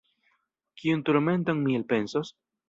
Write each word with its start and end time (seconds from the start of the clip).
Kian 0.83 1.03
turmenton 1.09 1.61
mi 1.67 1.77
elpensos? 1.81 2.35